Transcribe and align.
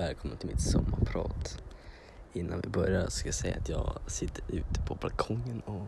välkommen 0.00 0.38
till 0.38 0.48
mitt 0.48 0.60
sommarprat. 0.60 1.62
Innan 2.32 2.60
vi 2.60 2.68
börjar 2.68 3.08
ska 3.08 3.28
jag 3.28 3.34
säga 3.34 3.56
att 3.56 3.68
jag 3.68 3.98
sitter 4.06 4.42
ute 4.48 4.80
på 4.88 4.94
balkongen 4.94 5.60
och 5.60 5.86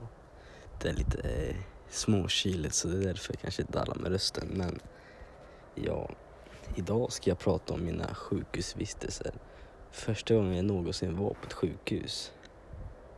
det 0.81 0.89
är 0.89 0.93
lite 0.93 1.21
eh, 1.21 1.57
småkyligt 1.91 2.75
så 2.75 2.89
det 2.89 2.97
är 2.97 3.07
därför 3.07 3.33
jag 3.33 3.41
kanske 3.41 3.63
dallar 3.63 3.95
med 3.95 4.13
rösten. 4.13 4.49
Men 4.49 4.81
ja, 5.75 6.11
idag 6.75 7.13
ska 7.13 7.31
jag 7.31 7.39
prata 7.39 7.75
om 7.75 7.85
mina 7.85 8.15
sjukhusvistelser. 8.15 9.35
Första 9.91 10.35
gången 10.35 10.57
jag 10.57 10.65
någonsin 10.65 11.17
var 11.17 11.31
på 11.31 11.47
ett 11.47 11.53
sjukhus 11.53 12.33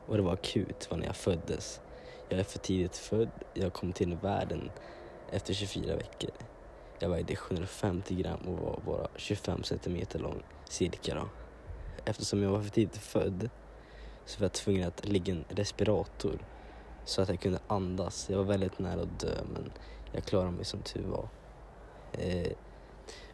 och 0.06 0.16
det 0.16 0.22
var 0.22 0.32
akut 0.32 0.90
var 0.90 0.98
när 0.98 1.06
jag 1.06 1.16
föddes. 1.16 1.80
Jag 2.28 2.40
är 2.40 2.44
för 2.44 2.58
tidigt 2.58 2.96
född, 2.96 3.30
jag 3.54 3.72
kom 3.72 3.92
till 3.92 4.16
världen 4.16 4.70
efter 5.30 5.54
24 5.54 5.96
veckor. 5.96 6.30
Jag 6.98 7.08
vägde 7.08 7.36
750 7.36 8.14
gram 8.14 8.40
och 8.40 8.58
var 8.58 8.80
bara 8.86 9.08
25 9.16 9.62
centimeter 9.62 10.18
lång, 10.18 10.42
cirka 10.64 11.14
då. 11.14 11.28
Eftersom 12.04 12.42
jag 12.42 12.50
var 12.50 12.62
för 12.62 12.70
tidigt 12.70 12.96
född 12.96 13.50
så 14.24 14.40
var 14.40 14.44
jag 14.44 14.52
tvungen 14.52 14.88
att 14.88 15.08
ligga 15.08 15.34
i 15.34 15.36
en 15.36 15.44
respirator 15.48 16.38
så 17.04 17.22
att 17.22 17.28
jag 17.28 17.40
kunde 17.40 17.58
andas. 17.66 18.30
Jag 18.30 18.38
var 18.38 18.44
väldigt 18.44 18.78
nära 18.78 19.02
att 19.02 19.20
dö 19.20 19.44
men 19.52 19.72
jag 20.12 20.24
klarade 20.24 20.50
mig 20.50 20.64
som 20.64 20.80
tur 20.80 21.06
var. 21.06 21.28
Eh, 22.12 22.52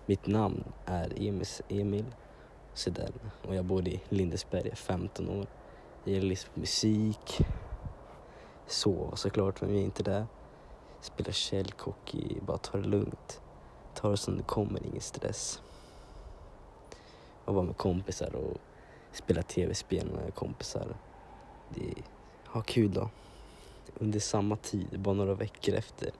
mitt 0.06 0.26
namn 0.26 0.64
är 0.86 1.22
Emis, 1.22 1.62
Emil 1.68 2.04
Sedell 2.74 3.12
och 3.48 3.54
jag 3.54 3.64
bor 3.64 3.88
i 3.88 4.02
Lindesberg, 4.08 4.62
jag 4.64 4.72
är 4.72 4.76
15 4.76 5.28
år. 5.28 5.46
Jag 6.04 6.14
gillar 6.14 6.28
liksom 6.28 6.50
musik, 6.54 7.40
sova 8.66 9.16
såklart, 9.16 9.60
men 9.60 9.70
jag 9.70 9.80
är 9.80 9.84
inte 9.84 10.02
det. 10.02 10.26
Spela 11.00 11.32
källhockey, 11.32 12.40
bara 12.46 12.58
ta 12.58 12.78
det 12.78 12.88
lugnt 12.88 13.40
ta 13.94 14.10
det 14.10 14.16
som 14.16 14.36
det 14.36 14.42
kommer, 14.42 14.86
ingen 14.86 15.00
stress. 15.00 15.62
Och 17.44 17.54
vara 17.54 17.64
med 17.64 17.76
kompisar 17.76 18.34
och 18.34 18.56
spela 19.12 19.42
tv-spel 19.42 20.10
med 20.10 20.34
kompisar. 20.34 20.96
Det, 21.74 21.94
ha 22.46 22.62
kul 22.62 22.92
då. 22.92 23.10
Under 23.94 24.20
samma 24.20 24.56
tid, 24.56 25.00
bara 25.00 25.14
några 25.14 25.34
veckor 25.34 25.74
efter, 25.74 26.10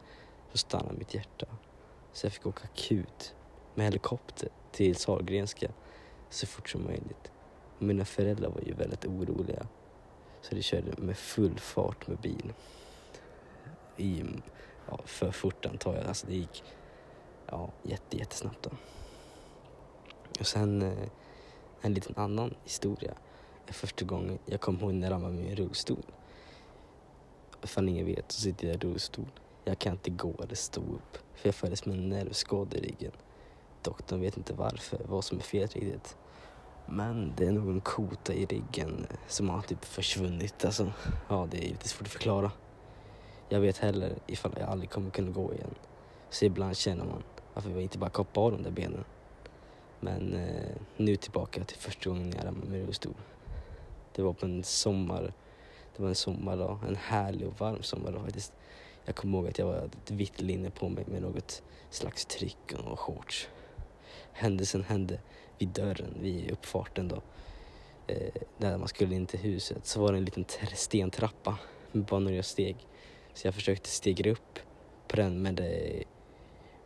så 0.52 0.58
stannade 0.58 0.98
mitt 0.98 1.14
hjärta. 1.14 1.46
Så 2.12 2.26
jag 2.26 2.32
fick 2.32 2.46
åka 2.46 2.64
akut 2.64 3.34
med 3.74 3.86
helikopter 3.86 4.48
till 4.72 4.96
Sahlgrenska 4.96 5.70
så 6.30 6.46
fort 6.46 6.68
som 6.68 6.84
möjligt. 6.84 7.30
Och 7.76 7.82
mina 7.82 8.04
föräldrar 8.04 8.50
var 8.50 8.60
ju 8.60 8.74
väldigt 8.74 9.04
oroliga. 9.04 9.66
Så 10.42 10.54
de 10.54 10.62
körde 10.62 11.02
med 11.02 11.16
full 11.16 11.58
fart 11.58 12.06
med 12.06 12.18
bil. 12.18 12.52
I, 13.96 14.24
ja, 14.90 15.00
för 15.04 15.30
fort 15.30 15.66
antar 15.66 15.94
jag. 15.94 16.06
Alltså 16.06 16.26
det 16.26 16.34
gick 16.34 16.64
ja, 17.50 17.70
jätte, 17.82 18.16
jättesnabbt 18.16 18.62
då. 18.62 18.70
Och 20.40 20.46
sen 20.46 20.82
eh, 20.82 21.08
en 21.80 21.94
liten 21.94 22.14
annan 22.16 22.54
historia. 22.64 23.14
Första 23.66 24.04
gången 24.04 24.38
jag 24.46 24.60
kom 24.60 24.80
ihåg 24.80 24.94
när 24.94 25.06
jag 25.06 25.14
ramlade 25.14 25.34
med 25.34 25.44
min 25.44 25.56
rullstol. 25.56 26.04
Ifall 27.62 27.88
ingen 27.88 28.06
vet 28.06 28.32
så 28.32 28.40
sitter 28.40 28.66
jag 28.66 28.76
i 28.76 28.78
rullstol. 28.78 29.30
Jag 29.64 29.78
kan 29.78 29.92
inte 29.92 30.10
gå 30.10 30.34
eller 30.42 30.54
stå 30.54 30.80
upp 30.80 31.18
för 31.34 31.48
jag 31.48 31.54
föddes 31.54 31.86
med 31.86 31.96
en 31.96 32.08
nervskada 32.08 32.76
i 32.76 32.80
ryggen. 32.80 33.12
Doktorn 33.82 34.20
vet 34.20 34.36
inte 34.36 34.52
varför, 34.52 35.00
vad 35.08 35.24
som 35.24 35.38
är 35.38 35.42
fel 35.42 35.68
riktigt. 35.68 36.16
Men 36.86 37.32
det 37.36 37.46
är 37.46 37.52
nog 37.52 37.68
en 37.68 37.80
kota 37.80 38.34
i 38.34 38.46
ryggen 38.46 39.06
eh, 39.10 39.16
som 39.28 39.48
har 39.48 39.62
typ 39.62 39.84
försvunnit. 39.84 40.64
Alltså, 40.64 40.92
ja, 41.28 41.48
det 41.50 41.58
är 41.58 41.68
lite 41.68 41.88
svårt 41.88 42.06
att 42.06 42.12
förklara. 42.12 42.52
Jag 43.48 43.60
vet 43.60 43.78
heller 43.78 44.14
ifall 44.26 44.52
jag 44.60 44.68
aldrig 44.68 44.90
kommer 44.90 45.10
kunna 45.10 45.30
gå 45.30 45.54
igen. 45.54 45.74
Så 46.30 46.44
ibland 46.44 46.76
känner 46.76 47.04
man 47.04 47.22
varför 47.60 47.76
vi 47.76 47.82
inte 47.82 47.98
bara 47.98 48.10
kappa 48.10 48.40
av 48.40 48.52
de 48.52 48.62
där 48.62 48.70
benen. 48.70 49.04
Men 50.00 50.34
eh, 50.34 50.76
nu 50.96 51.16
tillbaka 51.16 51.64
till 51.64 51.76
första 51.76 52.10
gången 52.10 52.32
jag 52.36 52.46
ramlade 52.46 52.70
med 52.70 52.80
rullstol. 52.80 53.14
Det 54.14 54.22
var 54.22 54.32
på 54.32 54.46
en 54.46 54.64
sommar, 54.64 55.32
det 55.96 56.02
var 56.02 56.08
en 56.08 56.14
sommardag, 56.14 56.78
en 56.88 56.96
härlig 56.96 57.46
och 57.46 57.60
varm 57.60 57.82
sommardag 57.82 58.22
faktiskt. 58.22 58.52
Jag 59.04 59.14
kommer 59.14 59.38
ihåg 59.38 59.48
att 59.48 59.58
jag 59.58 59.66
hade 59.66 59.84
ett 59.84 60.10
vitt 60.10 60.40
linne 60.40 60.70
på 60.70 60.88
mig 60.88 61.04
med 61.06 61.22
något 61.22 61.62
slags 61.90 62.26
tryck 62.26 62.72
och 62.84 63.00
shorts. 63.00 63.48
Händelsen 64.32 64.84
hände 64.84 65.20
vid 65.58 65.68
dörren, 65.68 66.14
vid 66.20 66.50
uppfarten 66.50 67.08
då. 67.08 67.22
Eh, 68.06 68.32
där 68.58 68.78
man 68.78 68.88
skulle 68.88 69.14
in 69.14 69.26
till 69.26 69.40
huset 69.40 69.86
så 69.86 70.00
var 70.00 70.12
det 70.12 70.18
en 70.18 70.24
liten 70.24 70.44
stentrappa 70.74 71.58
med 71.92 72.04
bara 72.04 72.20
några 72.20 72.42
steg. 72.42 72.76
Så 73.34 73.46
jag 73.46 73.54
försökte 73.54 73.88
stiga 73.88 74.30
upp 74.30 74.58
på 75.08 75.16
den 75.16 75.42
men 75.42 75.54
det 75.54 75.98
eh, 75.98 76.02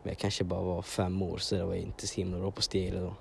men 0.04 0.10
jag 0.10 0.18
kanske 0.18 0.44
bara 0.44 0.62
var 0.62 0.82
fem 0.82 1.22
år 1.22 1.38
så 1.38 1.54
det 1.54 1.64
var 1.64 1.74
inte 1.74 2.06
så 2.06 2.14
himla 2.14 2.38
bra 2.38 2.50
på 2.50 2.62
steg 2.62 2.92
då. 2.92 3.14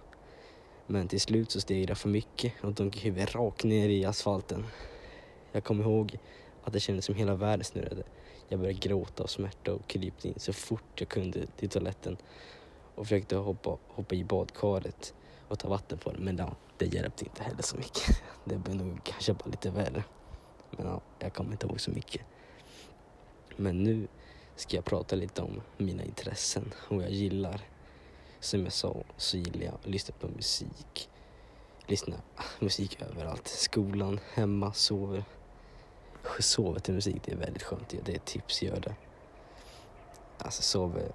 Men 0.87 1.07
till 1.07 1.21
slut 1.21 1.51
så 1.51 1.61
steg 1.61 1.89
jag 1.89 1.97
för 1.97 2.09
mycket 2.09 2.53
och 2.61 2.73
dunkade 2.73 3.03
huvudet 3.03 3.35
rakt 3.35 3.63
ner 3.63 3.89
i 3.89 4.05
asfalten. 4.05 4.65
Jag 5.51 5.63
kommer 5.63 5.83
ihåg 5.83 6.17
att 6.63 6.73
det 6.73 6.79
kändes 6.79 7.05
som 7.05 7.15
hela 7.15 7.35
världen 7.35 7.63
snurrade. 7.63 8.03
Jag 8.49 8.59
började 8.59 8.79
gråta 8.79 9.23
av 9.23 9.27
smärta 9.27 9.73
och 9.73 9.87
krypte 9.87 10.27
in 10.27 10.33
så 10.37 10.53
fort 10.53 10.99
jag 11.01 11.09
kunde 11.09 11.45
till 11.57 11.69
toaletten 11.69 12.17
och 12.95 13.05
försökte 13.05 13.35
hoppa, 13.35 13.77
hoppa 13.87 14.15
i 14.15 14.23
badkaret 14.23 15.13
och 15.47 15.59
ta 15.59 15.69
vatten 15.69 15.97
på 15.97 16.11
det. 16.11 16.19
Men 16.19 16.37
ja, 16.37 16.55
det 16.77 16.85
hjälpte 16.85 17.25
inte 17.25 17.43
heller 17.43 17.63
så 17.63 17.77
mycket. 17.77 18.21
Det 18.45 18.57
blev 18.57 18.75
nog 18.75 19.03
kanske 19.03 19.33
bara 19.33 19.49
lite 19.49 19.69
värre. 19.69 20.03
Men 20.71 20.85
ja, 20.85 21.01
jag 21.19 21.33
kommer 21.33 21.51
inte 21.51 21.67
ihåg 21.67 21.81
så 21.81 21.91
mycket. 21.91 22.21
Men 23.55 23.83
nu 23.83 24.07
ska 24.55 24.75
jag 24.77 24.85
prata 24.85 25.15
lite 25.15 25.41
om 25.41 25.61
mina 25.77 26.03
intressen 26.03 26.73
och 26.89 26.95
vad 26.95 27.05
jag 27.05 27.11
gillar. 27.11 27.61
Som 28.39 28.63
jag 28.63 28.73
sa 28.73 29.03
så 29.17 29.37
gillar 29.37 29.65
jag 29.65 29.73
att 29.73 29.87
lyssna 29.87 30.15
på 30.19 30.27
musik. 30.27 31.09
Lyssna 31.87 32.15
ah, 32.35 32.43
musik 32.59 33.01
överallt. 33.01 33.47
Skolan, 33.47 34.19
hemma, 34.33 34.73
sover. 34.73 35.23
Sover 36.39 36.79
till 36.79 36.93
musik, 36.93 37.21
det 37.25 37.31
är 37.31 37.35
väldigt 37.35 37.63
skönt. 37.63 37.89
Det 37.89 38.11
är 38.11 38.15
ett 38.15 38.25
tips, 38.25 38.61
gör 38.61 38.79
det. 38.79 38.95
Alltså 40.37 40.61
sover... 40.61 41.11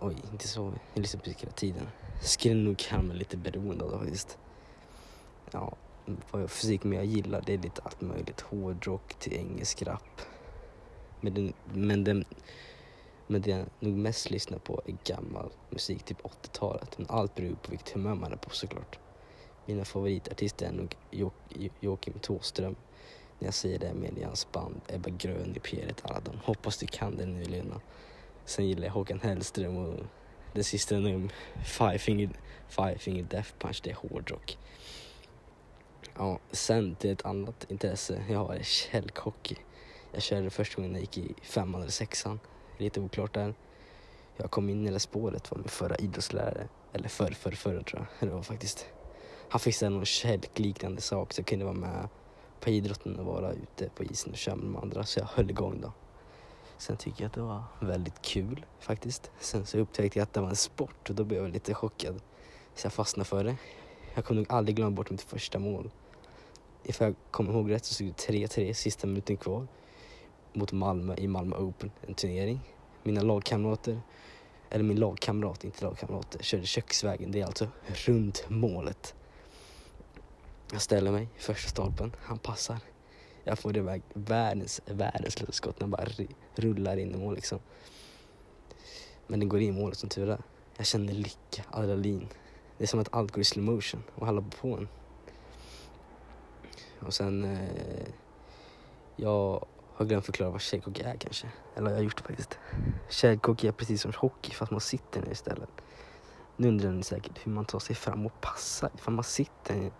Oj, 0.00 0.16
inte 0.32 0.48
sover. 0.48 0.78
Jag 0.94 1.00
lyssnar 1.00 1.20
på 1.20 1.28
musik 1.28 1.42
hela 1.42 1.52
tiden. 1.52 1.88
Skulle 2.22 2.54
nog 2.54 2.78
kalla 2.78 3.02
mig 3.02 3.16
lite 3.16 3.36
beroende 3.36 3.84
av 3.84 3.90
det 3.90 3.98
faktiskt. 3.98 4.38
Ja, 5.50 5.76
vad 6.06 6.42
jag 6.42 6.48
musik 6.48 6.84
men 6.84 6.98
jag 6.98 7.06
gillar 7.06 7.42
det 7.46 7.54
är 7.54 7.58
lite 7.58 7.82
allt 7.82 8.00
möjligt. 8.00 8.40
Hårdrock 8.40 9.14
till 9.14 9.32
engelsk 9.32 9.82
rap 9.82 10.20
men, 11.22 11.34
den, 11.34 11.52
men, 11.72 12.04
den, 12.04 12.24
men 13.26 13.42
det 13.42 13.50
jag 13.50 13.66
nog 13.80 13.96
mest 13.96 14.30
lyssnar 14.30 14.58
på 14.58 14.82
är 14.86 14.96
gammal 15.04 15.50
musik, 15.70 16.04
typ 16.04 16.22
80-talet. 16.22 16.98
Men 16.98 17.06
allt 17.10 17.34
beror 17.34 17.54
på 17.54 17.70
vilket 17.70 17.90
humör 17.90 18.14
man 18.14 18.32
är 18.32 18.36
på 18.36 18.50
såklart. 18.50 18.98
Mina 19.66 19.84
favoritartister 19.84 20.66
är 20.66 20.72
nog 20.72 20.96
Joakim 21.80 22.14
Thåström. 22.20 22.76
När 23.38 23.46
jag 23.46 23.54
säger 23.54 23.78
det 23.78 23.94
med 23.94 24.24
hans 24.24 24.52
band 24.52 24.80
Ebba 24.88 25.10
Grön 25.10 25.56
i 25.56 25.58
p 25.58 25.84
alla 26.02 26.20
de. 26.20 26.38
Hoppas 26.44 26.76
du 26.76 26.86
kan 26.86 27.16
det 27.16 27.26
nu 27.26 27.44
Lena. 27.44 27.80
Sen 28.44 28.68
gillar 28.68 28.84
jag 28.84 28.92
Håkan 28.92 29.20
Hellström 29.20 29.76
och 29.76 30.00
den 30.52 30.64
sista 30.64 30.98
nu, 30.98 31.28
Five 31.64 31.98
Finger, 31.98 32.30
Five 32.68 32.98
Finger 32.98 33.22
Death 33.22 33.50
Punch, 33.58 33.80
det 33.84 33.90
är 33.90 33.94
hårdrock. 33.94 34.58
Ja, 36.18 36.38
sen 36.50 36.94
till 36.94 37.10
ett 37.10 37.24
annat 37.24 37.70
intresse 37.70 38.24
jag 38.30 38.38
har 38.38 38.54
är 38.54 38.62
källhockey. 38.62 39.56
Jag 40.12 40.22
körde 40.22 40.50
första 40.50 40.76
gången 40.76 40.92
jag 40.92 41.00
gick 41.00 41.18
i 41.18 41.34
femman 41.42 41.80
eller 41.80 41.90
sexan. 41.90 42.40
Lite 42.78 43.00
oklart 43.00 43.34
där. 43.34 43.54
Jag 44.36 44.50
kom 44.50 44.68
in 44.68 44.86
i 44.86 44.90
det 44.90 45.00
spåret 45.00 45.50
var 45.50 45.58
min 45.58 45.68
förra 45.68 45.96
idrottslärare. 45.96 46.68
Eller 46.92 47.08
förr, 47.08 47.30
förr, 47.30 47.50
förr 47.52 47.82
tror 47.82 48.06
jag. 48.20 48.28
Det 48.28 48.34
var 48.34 48.42
faktiskt. 48.42 48.86
Han 49.48 49.60
fixade 49.60 49.90
någon 49.90 50.04
kälkliknande 50.04 51.00
sak 51.00 51.32
så 51.32 51.40
jag 51.40 51.46
kunde 51.46 51.64
vara 51.64 51.74
med 51.74 52.08
på 52.60 52.70
idrotten 52.70 53.18
och 53.18 53.26
vara 53.26 53.52
ute 53.52 53.88
på 53.88 54.04
isen 54.04 54.32
och 54.32 54.38
köra 54.38 54.56
med 54.56 54.64
de 54.64 54.76
andra. 54.76 55.04
Så 55.04 55.20
jag 55.20 55.26
höll 55.26 55.50
igång 55.50 55.80
då. 55.80 55.92
Sen 56.78 56.96
tycker 56.96 57.22
jag 57.22 57.28
att 57.28 57.34
det 57.34 57.40
var 57.40 57.64
väldigt 57.80 58.22
kul 58.22 58.66
faktiskt. 58.80 59.30
Sen 59.40 59.66
så 59.66 59.78
upptäckte 59.78 60.18
jag 60.18 60.22
att 60.22 60.32
det 60.32 60.40
var 60.40 60.48
en 60.48 60.56
sport 60.56 61.10
och 61.10 61.14
då 61.14 61.24
blev 61.24 61.42
jag 61.42 61.50
lite 61.52 61.74
chockad. 61.74 62.20
Så 62.74 62.86
jag 62.86 62.92
fastnade 62.92 63.28
för 63.28 63.44
det. 63.44 63.56
Jag 64.14 64.24
kommer 64.24 64.40
nog 64.40 64.52
aldrig 64.52 64.76
glömma 64.76 64.90
bort 64.90 65.10
mitt 65.10 65.22
första 65.22 65.58
mål. 65.58 65.90
Ifall 66.84 67.06
jag 67.06 67.14
kommer 67.30 67.52
ihåg 67.52 67.70
rätt 67.70 67.84
så 67.84 67.94
stod 67.94 68.06
det 68.06 68.12
3-3 68.12 68.72
sista 68.72 69.06
minuten 69.06 69.36
kvar 69.36 69.66
mot 70.52 70.72
Malmö 70.72 71.14
i 71.18 71.28
Malmö 71.28 71.56
Open, 71.56 71.90
en 72.06 72.14
turnering. 72.14 72.60
Mina 73.02 73.22
lagkamrater, 73.22 74.00
eller 74.70 74.84
min 74.84 75.00
lagkamrat, 75.00 75.64
inte 75.64 75.84
lagkamrater, 75.84 76.42
körde 76.42 76.66
köksvägen. 76.66 77.32
Det 77.32 77.40
är 77.40 77.46
alltså 77.46 77.68
runt 77.86 78.44
målet. 78.48 79.14
Jag 80.72 80.82
ställer 80.82 81.12
mig 81.12 81.28
i 81.36 81.40
första 81.40 81.68
stolpen, 81.68 82.12
han 82.22 82.38
passar. 82.38 82.78
Jag 83.44 83.58
får 83.58 83.76
iväg 83.76 84.02
världens, 84.14 84.80
världens 84.86 85.54
skott, 85.54 85.78
den 85.78 85.90
bara 85.90 86.06
rullar 86.54 86.96
in 86.96 87.14
i 87.14 87.18
mål 87.18 87.34
liksom. 87.34 87.58
Men 89.26 89.40
den 89.40 89.48
går 89.48 89.60
in 89.60 89.68
i 89.68 89.80
målet 89.80 89.98
som 89.98 90.08
tur 90.08 90.30
är. 90.30 90.42
Jag 90.76 90.86
känner 90.86 91.12
lycka, 91.12 91.62
adrenalin. 91.70 92.28
Det 92.78 92.84
är 92.84 92.88
som 92.88 93.00
att 93.00 93.14
allt 93.14 93.32
går 93.32 93.40
i 93.40 93.44
slow 93.44 93.64
motion 93.64 94.02
och 94.14 94.28
alla 94.28 94.44
på 94.60 94.76
en. 94.76 94.88
Och 96.98 97.14
sen, 97.14 97.44
eh, 97.44 98.08
jag 99.16 99.66
har 100.02 100.08
glömt 100.08 100.26
förklara 100.26 100.50
vad 100.50 100.60
tjejkock 100.60 100.98
är 100.98 101.16
kanske. 101.16 101.46
Eller 101.74 101.90
jag 101.90 101.96
har 101.96 102.02
gjort 102.02 102.16
det 102.16 102.22
faktiskt. 102.22 102.58
Tjejkock 103.08 103.64
är 103.64 103.72
precis 103.72 104.02
som 104.02 104.12
hockey 104.16 104.52
fast 104.52 104.70
man 104.70 104.80
sitter 104.80 105.20
ner 105.20 105.32
istället. 105.32 105.70
Nu 106.56 106.68
undrar 106.68 106.90
ni 106.90 107.02
säkert 107.02 107.46
hur 107.46 107.52
man 107.52 107.64
tar 107.64 107.78
sig 107.78 107.96
fram 107.96 108.26
och 108.26 108.40
passar. 108.40 108.90
Ifall 108.94 109.14
man 109.14 109.24
sitter 109.24 109.90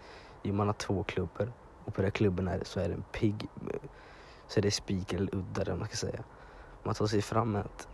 i, 0.42 0.52
man 0.52 0.66
har 0.66 0.74
två 0.74 1.02
klubbor 1.02 1.52
och 1.84 1.94
på 1.94 2.02
den 2.02 2.10
klubben 2.10 2.48
är 2.48 2.58
det, 2.58 2.64
så 2.64 2.80
är 2.80 2.88
det 2.88 2.94
en 2.94 3.04
pigg, 3.12 3.48
så 4.48 4.60
är 4.60 4.62
det 4.62 4.70
spik 4.70 5.12
eller 5.12 5.34
udda 5.34 5.64
där 5.64 5.76
man 5.76 5.88
ska 5.88 5.96
säga. 5.96 6.24
Man 6.82 6.94
tar 6.94 7.06
sig 7.06 7.22
fram 7.22 7.52
med 7.52 7.60
att 7.60 7.88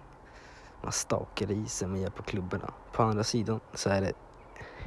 man 0.83 0.93
stakar 0.93 1.51
isen 1.51 1.93
med 1.93 2.01
hjälp 2.01 2.19
av 2.19 2.23
klubborna. 2.23 2.73
På 2.93 3.03
andra 3.03 3.25
sidan 3.25 3.61
så 3.75 3.91
är 3.91 4.01
det 4.01 4.09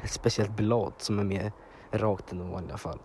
ett 0.04 0.12
speciellt 0.12 0.52
blad 0.52 0.94
som 0.98 1.20
är 1.20 1.24
mer 1.24 1.52
rakt 1.92 2.32
än 2.32 2.48
i 2.48 2.52
vanliga 2.52 2.78
fall. 2.78 3.00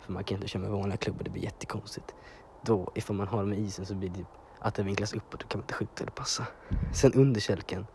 För 0.00 0.12
man 0.12 0.24
kan 0.24 0.36
inte 0.36 0.48
köra 0.48 0.62
med 0.62 0.70
vanliga 0.70 0.96
klubbor, 0.96 1.24
det 1.24 1.30
blir 1.30 1.42
jättekonstigt. 1.42 2.14
Då, 2.62 2.90
ifall 2.94 3.16
man 3.16 3.28
har 3.28 3.38
dem 3.38 3.52
i 3.52 3.56
isen 3.56 3.86
så 3.86 3.94
blir 3.94 4.08
det 4.08 4.16
typ 4.16 4.26
att 4.58 4.74
det 4.74 4.82
vinklas 4.82 5.12
uppåt, 5.12 5.40
då 5.40 5.46
kan 5.46 5.58
man 5.58 5.64
inte 5.64 5.74
skjuta 5.74 6.02
eller 6.02 6.12
passa. 6.12 6.46
Sen 6.94 7.12
under 7.12 7.40
kälken 7.40 7.86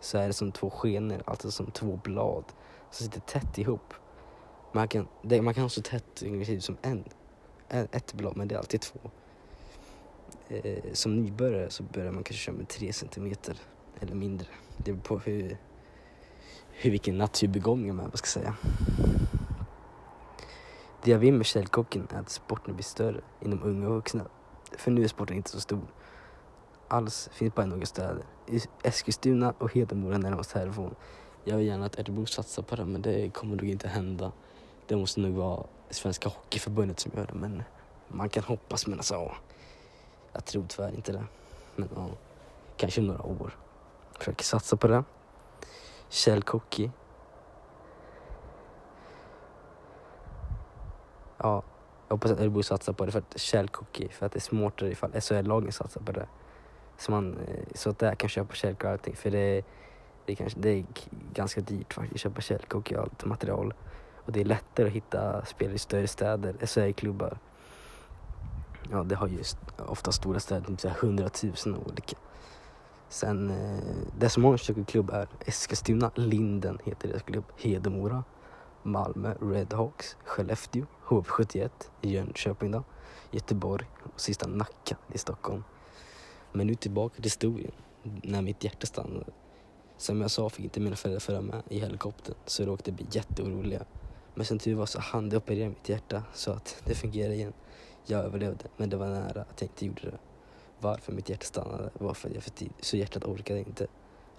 så 0.00 0.18
är 0.18 0.26
det 0.26 0.32
som 0.32 0.52
två 0.52 0.70
skenor, 0.70 1.22
alltså 1.24 1.50
som 1.50 1.70
två 1.70 2.00
blad 2.04 2.44
som 2.90 3.06
sitter 3.06 3.20
tätt 3.20 3.58
ihop. 3.58 3.94
Man 4.72 4.88
kan, 4.88 5.08
det, 5.22 5.42
man 5.42 5.54
kan 5.54 5.62
ha 5.62 5.68
så 5.68 5.82
tätt 5.82 6.22
som 6.60 6.76
en, 6.82 7.04
ett 7.68 8.14
blad, 8.14 8.36
men 8.36 8.48
det 8.48 8.54
är 8.54 8.58
alltid 8.58 8.80
två. 8.80 8.98
Eh, 10.48 10.92
som 10.92 11.16
nybörjare 11.16 11.70
så 11.70 11.82
börjar 11.82 12.12
man 12.12 12.24
kanske 12.24 12.44
köra 12.44 12.56
med 12.56 12.68
tre 12.68 12.92
centimeter 12.92 13.56
eller 14.00 14.14
mindre. 14.14 14.46
Det 14.76 14.92
beror 14.92 15.02
på 15.02 15.18
hur, 15.18 15.56
hur 16.70 16.90
vilken 16.90 17.18
naturbegåvning 17.18 17.96
man 17.96 18.06
är, 18.06 18.10
vad 18.10 18.18
ska 18.18 18.40
jag 18.40 18.44
säga. 18.44 18.56
Det 21.02 21.10
jag 21.10 21.18
vill 21.18 21.34
med 21.34 21.46
källkocken 21.46 22.08
är 22.10 22.18
att 22.18 22.30
sporten 22.30 22.74
blir 22.74 22.84
större 22.84 23.20
inom 23.40 23.62
unga 23.62 23.88
och 23.88 23.94
vuxna. 23.94 24.24
För 24.78 24.90
nu 24.90 25.04
är 25.04 25.08
sporten 25.08 25.36
inte 25.36 25.50
så 25.50 25.60
stor. 25.60 25.86
Alls 26.88 27.28
finns 27.32 27.54
bara 27.54 27.66
i 27.66 27.68
några 27.68 27.86
städer. 27.86 28.24
I 28.46 28.60
Eskilstuna 28.82 29.54
och 29.58 29.74
Hedemora 29.74 30.18
närmast 30.18 30.52
härifrån. 30.52 30.94
Jag 31.44 31.56
vill 31.56 31.66
gärna 31.66 31.86
att 31.86 31.98
Örebro 31.98 32.26
satsar 32.26 32.62
på 32.62 32.76
det 32.76 32.84
men 32.84 33.02
det 33.02 33.30
kommer 33.30 33.56
nog 33.56 33.68
inte 33.68 33.88
hända. 33.88 34.32
Det 34.86 34.96
måste 34.96 35.20
nog 35.20 35.34
vara 35.34 35.66
Svenska 35.90 36.28
Hockeyförbundet 36.28 37.00
som 37.00 37.12
gör 37.16 37.26
det 37.26 37.34
men 37.34 37.62
man 38.08 38.28
kan 38.28 38.44
hoppas 38.44 38.86
men 38.86 38.98
alltså 38.98 39.32
jag 40.32 40.44
tror 40.44 40.66
tyvärr 40.68 40.94
inte 40.94 41.12
det. 41.12 41.24
Men 41.76 41.88
ja, 41.96 42.08
kanske 42.76 43.00
några 43.00 43.22
år. 43.22 43.56
Försöker 44.18 44.44
satsa 44.44 44.76
på 44.76 44.88
det. 44.88 45.04
Källkockey 46.08 46.90
ja, 51.42 51.62
jag 52.08 52.14
hoppas 52.14 52.30
att 52.30 52.40
Örebro 52.40 52.62
satsar 52.62 52.92
på 52.92 53.06
det 53.06 53.12
för 53.12 53.18
att 53.18 53.38
källcookie, 53.38 54.08
för 54.08 54.26
att 54.26 54.32
det 54.32 54.38
är 54.38 54.40
smartare 54.40 54.90
ifall 54.90 55.20
SHL-lagen 55.20 55.72
satsar 55.72 56.00
på 56.00 56.12
det. 56.12 56.26
Så, 56.98 57.12
man, 57.12 57.38
eh, 57.48 57.64
så 57.74 57.90
att 57.90 57.98
det 57.98 58.14
kan 58.14 58.28
köpa 58.28 58.54
källkok 58.54 58.84
och 58.84 58.90
allting. 58.90 59.16
För 59.16 59.30
det, 59.30 59.62
det, 60.26 60.34
kanske, 60.34 60.60
det 60.60 60.70
är 60.70 60.84
ganska 61.34 61.60
dyrt 61.60 61.92
faktiskt 61.92 62.14
att 62.14 62.20
köpa 62.20 62.40
källkok 62.40 62.92
och 62.92 62.98
allt 62.98 63.24
material. 63.24 63.74
Och 64.24 64.32
det 64.32 64.40
är 64.40 64.44
lättare 64.44 64.86
att 64.86 64.92
hitta 64.92 65.44
spelare 65.44 65.74
i 65.74 65.78
större 65.78 66.06
städer, 66.06 66.66
SHL-klubbar. 66.66 67.38
Ja, 68.90 69.02
det 69.02 69.14
har 69.14 69.28
ju 69.28 69.42
ofta 69.86 70.12
stora 70.12 70.40
städer, 70.40 70.76
typ 70.76 70.92
hundratusen 70.92 71.76
olika. 71.76 72.16
Sen, 73.08 73.50
eh, 73.50 73.78
det 74.18 74.28
som 74.28 74.44
har 74.44 74.78
en 74.78 74.84
klubb 74.84 75.10
är 75.10 75.28
Eskilstuna, 75.46 76.10
Linden 76.14 76.78
heter 76.84 77.08
deras 77.08 77.22
klubb, 77.22 77.44
Hedemora. 77.56 78.24
Malmö 78.82 79.34
Redhawks, 79.40 80.16
Skellefteå, 80.24 80.86
HV71 81.10 81.70
i 82.00 82.10
Jönköping 82.10 82.70
då, 82.70 82.84
Göteborg 83.30 83.86
och 84.14 84.20
sista 84.20 84.46
Nacka 84.46 84.96
i 85.12 85.18
Stockholm. 85.18 85.64
Men 86.52 86.66
nu 86.66 86.74
tillbaka 86.74 87.14
till 87.14 87.24
historien, 87.24 87.72
när 88.02 88.42
mitt 88.42 88.64
hjärta 88.64 88.86
stannade. 88.86 89.32
Som 89.96 90.20
jag 90.20 90.30
sa 90.30 90.48
fick 90.48 90.64
inte 90.64 90.80
mina 90.80 90.96
föräldrar 90.96 91.20
följa 91.20 91.40
med 91.40 91.62
i 91.68 91.78
helikoptern 91.78 92.34
så 92.46 92.64
de 92.64 92.70
åkte 92.70 92.92
bli 92.92 93.06
jätteoroliga. 93.10 93.84
Men 94.34 94.46
som 94.46 94.58
tur 94.58 94.74
var 94.74 94.86
så 94.86 95.00
hann 95.00 95.28
de 95.28 95.36
operera 95.36 95.68
mitt 95.68 95.88
hjärta 95.88 96.22
så 96.34 96.52
att 96.52 96.82
det 96.84 96.94
fungerade 96.94 97.34
igen. 97.34 97.52
Jag 98.06 98.24
överlevde, 98.24 98.64
men 98.76 98.90
det 98.90 98.96
var 98.96 99.08
nära 99.08 99.40
att 99.40 99.60
jag 99.60 99.70
inte 99.70 99.86
gjorde 99.86 100.10
det. 100.10 100.18
Varför 100.78 101.12
mitt 101.12 101.28
hjärta 101.28 101.44
stannade 101.44 101.90
var 101.94 102.14
för 102.14 102.28
att 102.28 102.34
jag 102.34 102.42
för 102.42 102.50
tid, 102.50 102.72
så 102.80 102.96
hjärtat 102.96 103.24
orkade 103.24 103.60
inte. 103.60 103.86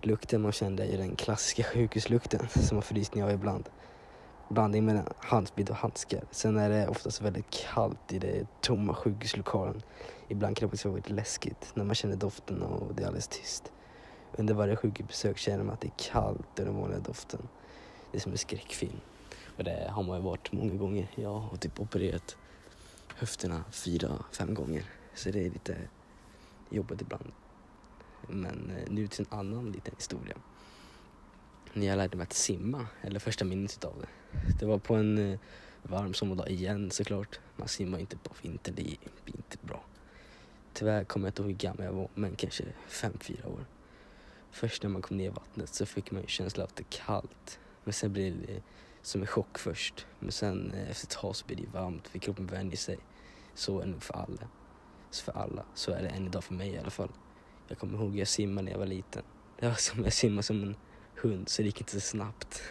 Lukten 0.02 0.42
man 0.42 0.52
kände 0.52 0.86
är 0.86 0.98
den 0.98 1.16
klassiska 1.16 1.64
sjukhuslukten 1.64 2.48
som 2.50 2.76
man 2.76 2.84
förrysning 2.84 3.24
av 3.24 3.32
ibland 3.32 3.70
blandning 4.52 4.86
mellan 4.86 5.06
handsprit 5.18 5.70
och 5.70 5.76
handskar. 5.76 6.24
Sen 6.32 6.58
är 6.58 6.70
det 6.70 6.88
oftast 6.88 7.22
väldigt 7.22 7.50
kallt 7.50 8.14
i 8.14 8.20
den 8.20 8.48
tomma 8.62 8.94
sjukhuslokalen. 8.94 9.82
Ibland 10.28 10.58
kan 10.58 10.70
det 10.70 10.74
också 10.74 10.90
vara 10.90 10.96
lite 10.96 11.14
läskigt 11.14 11.72
när 11.74 11.84
man 11.84 11.96
känner 11.96 12.16
doften 12.16 12.62
och 12.62 12.96
det 12.96 13.04
är 13.04 13.08
alldeles 13.08 13.28
tyst. 13.28 13.72
Under 14.32 14.54
varje 14.54 14.76
sjukhusbesök 14.76 15.38
känner 15.38 15.64
man 15.64 15.74
att 15.74 15.82
det 15.82 15.88
är 15.88 16.12
kallt 16.12 16.60
och 16.60 16.66
den 16.66 16.76
vanliga 16.76 17.00
doften. 17.00 17.48
Det 18.12 18.18
är 18.18 18.22
som 18.22 18.32
en 18.32 18.38
skräckfilm. 18.38 19.00
Och 19.58 19.64
det 19.64 19.88
har 19.90 20.04
man 20.04 20.18
ju 20.18 20.24
varit 20.24 20.52
många 20.52 20.74
gånger. 20.74 21.08
Jag 21.16 21.40
har 21.40 21.58
typ 21.58 21.80
opererat 21.80 22.38
höfterna 23.16 23.64
fyra, 23.72 24.10
fem 24.32 24.54
gånger. 24.54 24.84
Så 25.14 25.32
det 25.32 25.46
är 25.46 25.50
lite 25.50 25.78
jobbigt 26.70 27.02
ibland. 27.02 27.32
Men 28.28 28.72
eh, 28.78 28.92
nu 28.92 29.08
till 29.08 29.26
en 29.30 29.38
annan 29.38 29.72
liten 29.72 29.94
historia 29.96 30.36
när 31.74 31.88
jag 31.88 31.98
lärde 31.98 32.18
mig 32.18 32.24
att 32.24 32.34
simma, 32.34 32.88
eller 33.02 33.20
första 33.20 33.46
minnet 33.46 33.84
av 33.84 33.94
det. 34.02 34.08
Det 34.60 34.66
var 34.66 34.78
på 34.78 34.96
en 34.96 35.32
eh, 35.32 35.40
varm 35.84 36.14
sommardag 36.14 36.50
igen 36.50 36.92
såklart. 36.92 37.40
Man 37.56 37.68
simmar 37.68 38.00
inte 38.00 38.18
på 38.18 38.34
vintern, 38.42 38.76
det 38.76 38.82
är 38.82 38.98
inte 39.26 39.58
bra. 39.62 39.84
Tyvärr 40.74 41.04
kommer 41.04 41.28
jag 41.28 41.30
inte 41.30 41.42
ihåg 41.42 41.52
hur 41.52 41.58
gammal 41.58 41.86
jag 41.86 41.94
var, 41.94 42.08
men 42.16 42.36
kanske 42.36 42.64
fem 42.88 43.14
fyra 43.20 43.48
år. 43.48 43.66
Först 44.52 44.84
när 44.84 44.90
man 44.90 45.02
kom 45.02 45.18
ner 45.18 45.26
i 45.26 45.30
vattnet 45.30 45.74
så 45.74 45.86
fick 45.86 46.12
man 46.12 46.22
ju 46.22 46.28
känslan 46.28 46.64
av 46.64 46.70
att 46.70 46.76
det 46.76 46.84
är 46.84 47.06
kallt. 47.06 47.60
Men 47.84 47.94
sen 47.94 48.14
blir 48.14 48.32
det 48.32 48.62
som 49.02 49.22
en 49.22 49.28
chock 49.28 49.58
först. 49.58 50.06
Men 50.20 50.32
sen 50.32 50.72
eh, 50.72 50.90
efter 50.90 51.08
ett 51.08 51.22
tag 51.22 51.36
så 51.36 51.46
blir 51.46 51.58
det 51.58 51.68
varmt, 51.74 52.08
för 52.08 52.20
kroppen 52.20 52.48
vänjer 52.48 52.78
sig. 52.78 52.98
Så 53.54 53.80
är 53.80 53.86
det 53.86 53.92
nog 53.92 54.04
för 54.04 54.14
alla. 54.14 54.48
Så 55.10 55.24
för 55.24 55.32
alla. 55.32 55.66
Så 55.74 55.92
är 55.92 56.02
det 56.02 56.10
än 56.10 56.26
idag 56.26 56.44
för 56.44 56.54
mig 56.54 56.70
i 56.70 56.78
alla 56.78 56.90
fall. 56.90 57.12
Jag 57.68 57.78
kommer 57.78 57.98
ihåg 57.98 58.12
hur 58.12 58.20
jag 58.20 58.28
simmade 58.28 58.66
när 58.66 58.72
jag 58.72 58.80
var 58.80 58.86
liten. 58.86 59.24
Det 59.60 59.68
var 59.68 59.76
som 59.76 60.04
jag 60.04 60.14
simmade 60.14 60.44
som 60.44 60.64
en 60.64 60.76
hund 61.24 61.50
så 61.50 61.62
det 61.62 61.66
gick 61.66 61.80
inte 61.80 61.92
så 61.94 62.00
snabbt. 62.00 62.62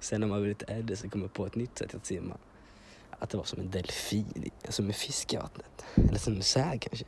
Sen 0.00 0.20
när 0.20 0.28
man 0.28 0.40
var 0.40 0.48
lite 0.48 0.64
äldre 0.64 0.96
så 0.96 1.08
kom 1.08 1.22
jag 1.22 1.32
på 1.32 1.46
ett 1.46 1.54
nytt 1.54 1.78
sätt 1.78 1.94
att 1.94 2.06
simma. 2.06 2.36
Att 3.10 3.30
det 3.30 3.36
var 3.36 3.44
som 3.44 3.60
en 3.60 3.70
delfin, 3.70 4.50
som 4.68 4.86
en 4.86 4.92
fisk 4.92 5.34
i 5.34 5.36
vattnet. 5.36 5.84
Eller 5.94 6.18
som 6.18 6.34
en 6.34 6.42
säl 6.42 6.78
kanske. 6.78 7.04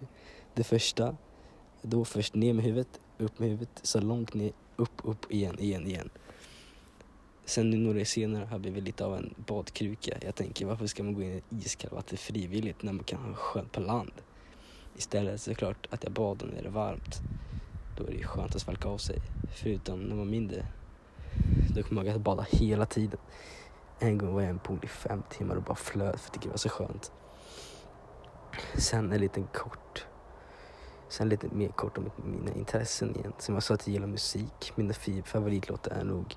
Det 0.55 0.65
första, 0.65 1.17
då 1.83 2.05
först 2.05 2.35
ner 2.35 2.53
med 2.53 2.65
huvudet, 2.65 3.01
upp 3.19 3.39
med 3.39 3.49
huvudet, 3.49 3.81
så 3.83 4.01
långt 4.01 4.35
ner, 4.35 4.53
upp, 4.77 5.01
upp, 5.05 5.33
igen, 5.33 5.59
igen, 5.59 5.87
igen. 5.87 6.11
Sen 7.45 7.71
nu 7.71 7.77
några 7.77 8.01
år 8.01 8.05
senare 8.05 8.45
har 8.45 8.53
jag 8.53 8.61
blivit 8.61 8.85
lite 8.85 9.05
av 9.05 9.17
en 9.17 9.35
badkruka. 9.37 10.19
Jag 10.23 10.35
tänker 10.35 10.67
varför 10.67 10.87
ska 10.87 11.03
man 11.03 11.15
gå 11.15 11.23
in 11.23 11.33
i 11.33 11.43
iskallt 11.65 11.93
vatten 11.93 12.19
frivilligt 12.19 12.83
när 12.83 12.93
man 12.93 13.05
kan 13.05 13.21
ha 13.21 13.35
skönt 13.35 13.73
på 13.73 13.81
land? 13.81 14.13
Istället 14.97 15.41
så 15.41 15.51
är 15.51 15.55
det 15.55 15.59
klart 15.59 15.87
att 15.91 16.05
jag 16.05 16.13
badar 16.13 16.47
när 16.47 16.63
det 16.63 16.69
är 16.69 16.73
varmt. 16.73 17.21
Då 17.97 18.07
är 18.07 18.11
det 18.11 18.25
skönt 18.25 18.55
att 18.55 18.63
svalka 18.63 18.89
av 18.89 18.99
sig. 18.99 19.19
Förutom 19.55 20.01
när 20.01 20.09
man 20.09 20.19
var 20.19 20.25
mindre. 20.25 20.67
Då 21.75 21.83
kommer 21.83 22.05
jag 22.05 22.15
att 22.15 22.21
bada 22.21 22.47
hela 22.51 22.87
tiden. 22.87 23.21
En 23.99 24.19
gång 24.19 24.35
var 24.35 24.41
jag 24.41 24.49
i 24.49 24.51
en 24.51 24.59
pool 24.59 24.79
i 24.83 24.87
fem 24.87 25.23
timmar 25.31 25.57
och 25.57 25.63
bara 25.63 25.75
flöt 25.75 26.21
för 26.21 26.31
att 26.31 26.43
det 26.43 26.49
var 26.49 26.57
så 26.57 26.69
skönt. 26.69 27.13
Sen 28.79 29.13
en 29.13 29.21
liten 29.21 29.47
kort. 29.47 30.07
Sen 31.09 31.29
lite 31.29 31.49
mer 31.53 31.69
kort 31.69 31.99
om 31.99 32.11
mina 32.25 32.53
intressen 32.55 33.17
igen. 33.17 33.33
Som 33.39 33.55
jag 33.55 33.63
sa 33.63 33.75
att 33.75 33.87
jag 33.87 33.95
gillar 33.95 34.07
musik. 34.07 34.73
Mina 34.75 34.95
favoritlåtar 35.25 35.91
är 35.91 36.05
nog 36.05 36.37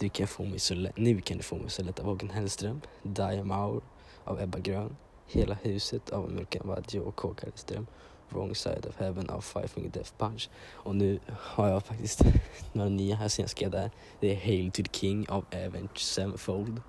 du 0.00 0.08
kan 0.08 0.26
få 0.26 0.44
mig 0.44 0.58
så 0.58 0.74
lätt, 0.74 0.96
Nu 0.96 1.20
kan 1.20 1.36
du 1.36 1.42
få 1.42 1.56
mig 1.56 1.70
så 1.70 1.82
lätt 1.82 1.98
av 1.98 2.04
Håkan 2.04 2.30
Hellström. 2.30 2.80
Diam 3.02 3.50
Hour 3.50 3.82
av 4.24 4.40
Ebba 4.40 4.58
Grön. 4.58 4.96
Hela 5.26 5.54
huset 5.54 6.10
av 6.10 6.30
Mörkan 6.30 6.68
Vadjo 6.68 7.02
och 7.02 7.16
K. 7.16 7.34
Hellström. 7.42 7.86
Wrong 8.30 8.54
Side 8.54 8.86
of 8.86 8.96
Heaven 8.96 9.30
av 9.30 9.40
Five 9.40 9.68
Finger 9.68 9.90
Death 9.90 10.12
Punch. 10.18 10.48
Och 10.72 10.96
nu 10.96 11.20
har 11.28 11.68
jag 11.68 11.84
faktiskt 11.84 12.22
några 12.72 12.88
nya 12.88 13.16
här 13.16 13.28
sen 13.28 13.42
jag 13.42 13.50
skrev 13.50 13.70
där. 13.70 13.90
Det 14.20 14.32
är 14.32 14.36
Hail 14.36 14.70
to 14.70 14.82
the 14.82 14.98
King 14.98 15.28
av 15.28 15.44
Avenged 15.52 15.98
Sevenfold. 15.98 16.82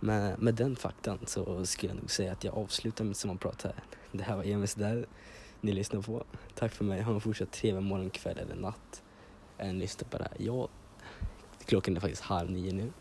Men 0.00 0.40
med 0.40 0.54
den 0.54 0.76
faktan 0.76 1.18
så 1.26 1.66
skulle 1.66 1.92
jag 1.92 2.00
nog 2.00 2.10
säga 2.10 2.32
att 2.32 2.44
jag 2.44 2.54
avslutar 2.54 3.04
mitt 3.04 3.16
sommarprat 3.16 3.62
här. 3.62 3.74
Det 4.12 4.22
här 4.22 4.36
var 4.36 4.44
Emils 4.44 4.74
där 4.74 5.06
ni 5.60 5.72
lyssnar 5.72 6.02
på. 6.02 6.24
Tack 6.54 6.72
för 6.72 6.84
mig. 6.84 7.02
Ha 7.02 7.14
en 7.14 7.20
fortsatt 7.20 7.52
trevlig 7.52 7.82
morgon, 7.82 8.10
kväll 8.10 8.38
eller 8.38 8.54
natt. 8.54 9.02
Än 9.58 9.78
lyssna 9.78 10.06
på 10.10 10.18
det 10.18 10.24
här. 10.24 10.46
Ja, 10.46 10.68
klockan 11.64 11.96
är 11.96 12.00
faktiskt 12.00 12.22
halv 12.22 12.50
nio 12.50 12.72
nu. 12.72 12.92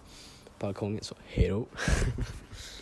På 0.46 0.66
balkongen, 0.66 1.04
så 1.04 1.16
hejdå. 1.26 1.66